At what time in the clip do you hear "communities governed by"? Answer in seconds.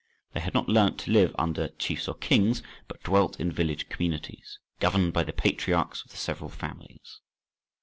3.87-5.21